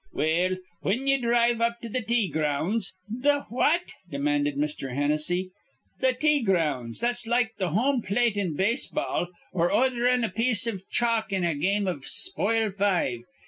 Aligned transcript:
"Well, 0.13 0.55
whin 0.81 1.05
ye 1.05 1.19
dhrive 1.21 1.61
up 1.61 1.79
to 1.81 1.87
th' 1.87 2.07
tea 2.07 2.27
grounds" 2.27 2.91
"Th' 3.21 3.43
what?" 3.49 3.91
demanded 4.09 4.55
Mr. 4.57 4.95
Hennessy. 4.95 5.51
"Th' 6.01 6.19
tea 6.19 6.41
grounds, 6.41 7.01
that's 7.01 7.27
like 7.27 7.51
th' 7.59 7.67
homeplate 7.69 8.35
in 8.35 8.55
base 8.55 8.87
ball 8.87 9.27
or 9.53 9.71
ordherin' 9.71 10.23
a 10.23 10.29
piece 10.29 10.65
iv 10.65 10.89
chalk 10.89 11.31
in 11.31 11.43
a 11.43 11.53
game 11.53 11.87
iv 11.87 12.05
spoil 12.05 12.71
five. 12.71 13.19